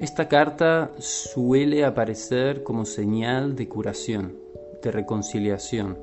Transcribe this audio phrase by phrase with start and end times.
[0.00, 4.34] Esta carta suele aparecer como señal de curación,
[4.82, 5.98] de reconciliación.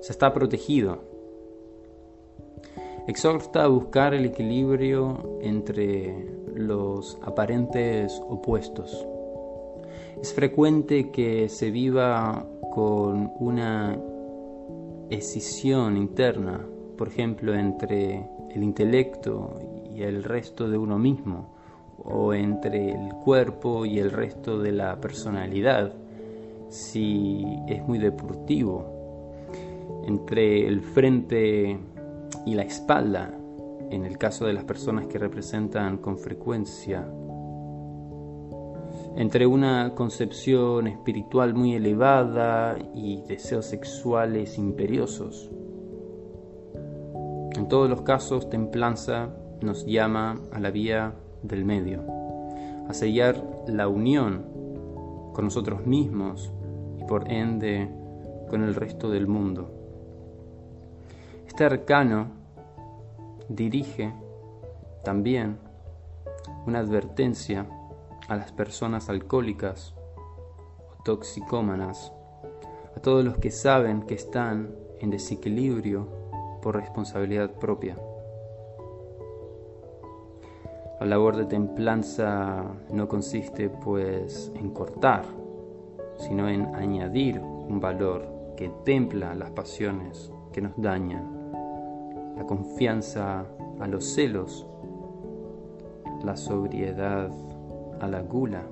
[0.00, 0.98] Se está protegido.
[3.06, 6.26] Exhorta a buscar el equilibrio entre
[6.56, 9.06] los aparentes opuestos.
[10.20, 13.96] Es frecuente que se viva con una
[15.08, 16.66] escisión interna,
[16.98, 19.60] por ejemplo, entre el intelecto
[19.94, 21.61] y el resto de uno mismo,
[22.04, 25.92] o entre el cuerpo y el resto de la personalidad,
[26.68, 29.32] si es muy deportivo,
[30.06, 31.78] entre el frente
[32.46, 33.32] y la espalda,
[33.90, 37.06] en el caso de las personas que representan con frecuencia,
[39.16, 45.50] entre una concepción espiritual muy elevada y deseos sexuales imperiosos.
[47.54, 49.28] En todos los casos, templanza
[49.60, 52.04] nos llama a la vía del medio,
[52.88, 54.44] a sellar la unión
[55.32, 56.52] con nosotros mismos
[56.98, 57.88] y por ende
[58.48, 59.70] con el resto del mundo.
[61.46, 62.28] Este arcano
[63.48, 64.12] dirige
[65.04, 65.58] también
[66.66, 67.66] una advertencia
[68.28, 69.94] a las personas alcohólicas
[70.90, 72.12] o toxicómanas,
[72.96, 76.08] a todos los que saben que están en desequilibrio
[76.62, 77.96] por responsabilidad propia.
[81.02, 85.24] La labor de templanza no consiste pues en cortar,
[86.16, 91.24] sino en añadir un valor que templa las pasiones que nos dañan,
[92.36, 93.44] la confianza
[93.80, 94.64] a los celos,
[96.22, 97.32] la sobriedad
[98.00, 98.62] a la gula.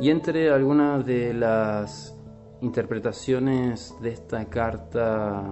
[0.00, 2.19] Y entre algunas de las
[2.62, 5.42] interpretaciones de esta carta,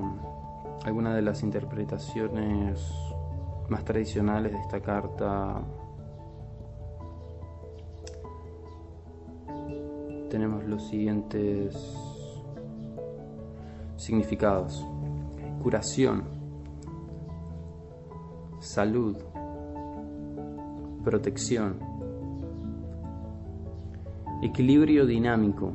[0.84, 2.92] algunas de las interpretaciones
[3.68, 5.62] más tradicionales de esta carta,
[10.28, 11.74] tenemos los siguientes
[13.96, 14.86] significados.
[15.62, 16.24] Curación,
[18.60, 19.16] salud,
[21.02, 21.80] protección,
[24.42, 25.72] equilibrio dinámico,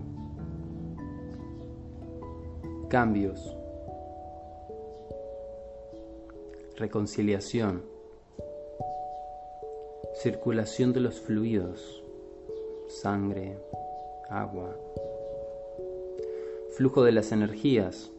[2.93, 3.57] cambios,
[6.77, 7.81] reconciliación,
[10.21, 12.03] circulación de los fluidos,
[12.89, 13.57] sangre,
[14.29, 14.77] agua,
[16.77, 18.11] flujo de las energías,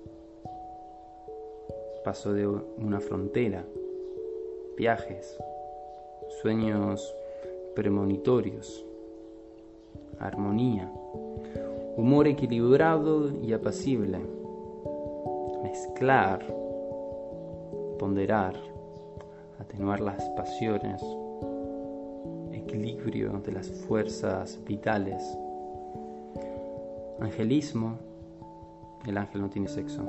[2.05, 3.65] paso de una frontera,
[4.77, 5.39] viajes,
[6.43, 7.15] sueños
[7.77, 8.85] premonitorios,
[10.19, 10.93] armonía,
[11.97, 14.44] humor equilibrado y apacible
[15.65, 16.45] mezclar,
[17.99, 18.55] ponderar,
[19.59, 21.03] atenuar las pasiones,
[22.53, 25.23] equilibrio de las fuerzas vitales,
[27.19, 27.99] angelismo,
[29.07, 30.03] el ángel no tiene sexo,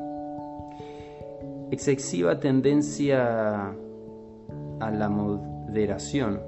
[1.72, 6.42] excesiva tendencia a la moderación,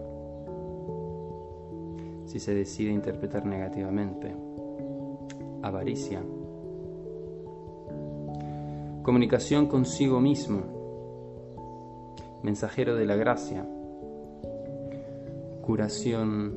[2.26, 4.36] si se decide interpretar negativamente,
[5.62, 6.22] avaricia,
[9.08, 10.64] comunicación consigo mismo,
[12.44, 13.66] mensajero de la gracia,
[15.62, 16.54] curación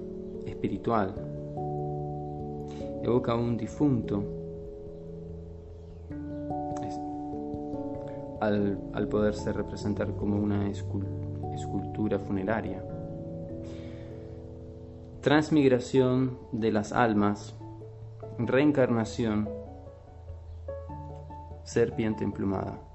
[0.46, 1.14] espiritual,
[3.04, 4.24] evoca a un difunto.
[8.40, 12.82] Al, al poderse representar como una escultura funeraria.
[15.20, 17.54] Transmigración de las almas,
[18.38, 19.59] reencarnación
[21.70, 22.89] serpiente emplumada.